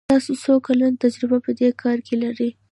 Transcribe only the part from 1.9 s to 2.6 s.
کې لری؟